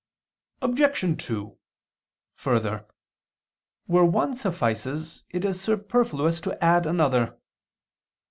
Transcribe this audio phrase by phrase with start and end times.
[0.63, 1.23] Obj.
[1.27, 1.57] 2:
[2.33, 2.87] Further,
[3.85, 7.37] where one suffices it is superfluous to add another.